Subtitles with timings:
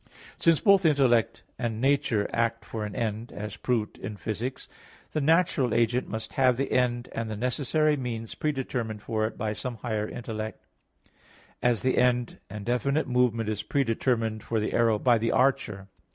[0.35, 4.41] Since both intellect and nature act for an end, as proved in Phys.
[4.41, 4.53] ii, 49,
[5.11, 9.53] the natural agent must have the end and the necessary means predetermined for it by
[9.53, 10.65] some higher intellect;
[11.61, 15.87] as the end and definite movement is predetermined for the arrow by the archer.